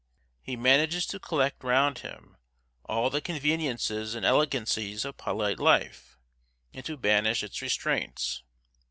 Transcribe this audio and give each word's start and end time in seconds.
He 0.41 0.55
manages 0.55 1.05
to 1.05 1.19
collect 1.19 1.63
round 1.63 1.99
him 1.99 2.35
all 2.85 3.11
the 3.11 3.21
conveniences 3.21 4.15
and 4.15 4.25
elegancies 4.25 5.05
of 5.05 5.17
polite 5.17 5.59
life, 5.59 6.17
and 6.73 6.83
to 6.85 6.97
banish 6.97 7.43
its 7.43 7.61
restraints. 7.61 8.41